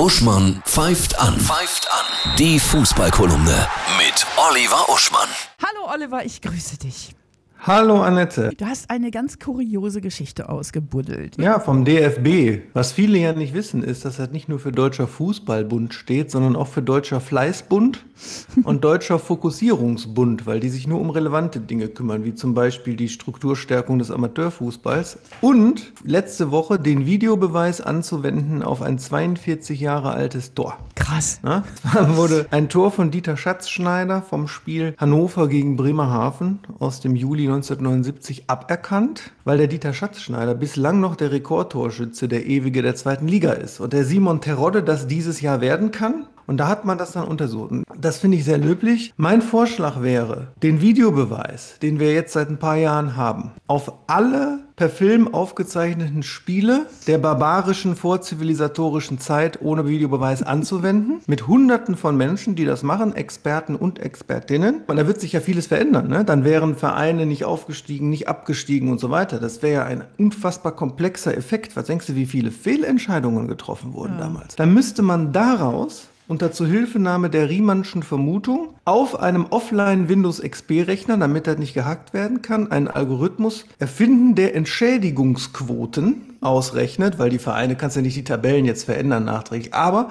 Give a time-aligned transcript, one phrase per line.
[0.00, 1.38] Uschmann pfeift an.
[1.38, 2.36] Pfeift an.
[2.38, 5.28] Die Fußballkolumne mit Oliver Uschmann.
[5.62, 7.14] Hallo Oliver, ich grüße dich.
[7.62, 8.52] Hallo Annette.
[8.56, 11.36] Du hast eine ganz kuriose Geschichte ausgebuddelt.
[11.38, 12.62] Ja, vom DFB.
[12.72, 16.56] Was viele ja nicht wissen, ist, dass das nicht nur für Deutscher Fußballbund steht, sondern
[16.56, 18.02] auch für Deutscher Fleißbund
[18.64, 23.10] und Deutscher Fokussierungsbund, weil die sich nur um relevante Dinge kümmern, wie zum Beispiel die
[23.10, 25.18] Strukturstärkung des Amateurfußballs.
[25.42, 30.78] Und letzte Woche den Videobeweis anzuwenden auf ein 42 Jahre altes Tor.
[31.10, 31.40] Krass.
[31.42, 37.16] Na, es wurde ein Tor von Dieter Schatzschneider vom Spiel Hannover gegen Bremerhaven aus dem
[37.16, 43.26] Juli 1979 aberkannt, weil der Dieter Schatzschneider bislang noch der Rekordtorschütze der Ewige der zweiten
[43.26, 46.26] Liga ist und der Simon Terodde das dieses Jahr werden kann.
[46.50, 47.70] Und da hat man das dann untersucht.
[47.96, 49.14] Das finde ich sehr löblich.
[49.16, 54.58] Mein Vorschlag wäre, den Videobeweis, den wir jetzt seit ein paar Jahren haben, auf alle
[54.74, 62.56] per Film aufgezeichneten Spiele der barbarischen vorzivilisatorischen Zeit ohne Videobeweis anzuwenden, mit Hunderten von Menschen,
[62.56, 64.82] die das machen, Experten und Expertinnen.
[64.88, 66.08] Und da wird sich ja vieles verändern.
[66.08, 66.24] Ne?
[66.24, 69.38] Dann wären Vereine nicht aufgestiegen, nicht abgestiegen und so weiter.
[69.38, 71.76] Das wäre ja ein unfassbar komplexer Effekt.
[71.76, 74.24] Was denkst du, wie viele Fehlentscheidungen getroffen wurden ja.
[74.24, 74.56] damals?
[74.56, 81.48] Dann müsste man daraus unter Zuhilfenahme der Riemannschen Vermutung auf einem Offline Windows XP-Rechner, damit
[81.48, 87.96] er nicht gehackt werden kann, einen Algorithmus erfinden, der Entschädigungsquoten ausrechnet, weil die Vereine kannst
[87.96, 90.10] ja nicht die Tabellen jetzt verändern nachträglich, aber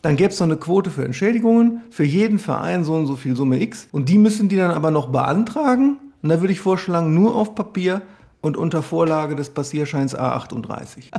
[0.00, 3.36] dann gäbe es noch eine Quote für Entschädigungen, für jeden Verein so und so viel
[3.36, 5.98] Summe X und die müssen die dann aber noch beantragen.
[6.22, 8.02] Und da würde ich vorschlagen, nur auf Papier
[8.40, 11.10] und unter Vorlage des Passierscheins A38.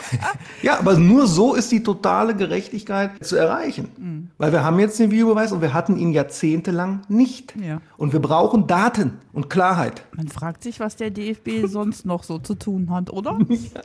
[0.62, 3.90] ja, aber nur so ist die totale Gerechtigkeit zu erreichen.
[3.98, 4.30] Mhm.
[4.38, 7.54] Weil wir haben jetzt den Videobeweis und wir hatten ihn jahrzehntelang nicht.
[7.56, 7.80] Ja.
[7.96, 10.04] Und wir brauchen Daten und Klarheit.
[10.16, 13.38] Man fragt sich, was der DFB sonst noch so zu tun hat, oder?
[13.52, 13.80] Ja.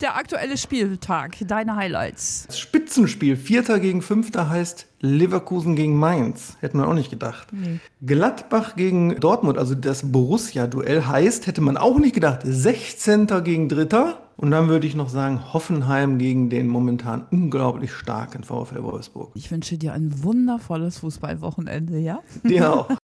[0.00, 2.44] Der aktuelle Spieltag, deine Highlights.
[2.46, 6.56] Das Spitzenspiel, Vierter gegen Fünfter heißt Leverkusen gegen Mainz.
[6.60, 7.48] Hätte man auch nicht gedacht.
[7.52, 7.80] Nee.
[8.04, 13.26] Gladbach gegen Dortmund, also das Borussia-Duell heißt, hätte man auch nicht gedacht, 16.
[13.44, 14.22] gegen Dritter.
[14.36, 19.32] Und dann würde ich noch sagen, Hoffenheim gegen den momentan unglaublich starken VfL Wolfsburg.
[19.34, 22.20] Ich wünsche dir ein wundervolles Fußballwochenende, ja?
[22.42, 22.88] Dir auch.